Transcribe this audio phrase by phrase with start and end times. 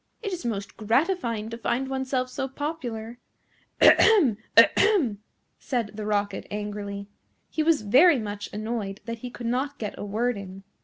[0.23, 3.19] It is most gratifying to find oneself so popular."
[3.79, 4.39] "Ahem!
[4.57, 5.19] ahem!"
[5.59, 7.07] said the Rocket angrily.
[7.51, 10.63] He was very much annoyed that he could not get a word in.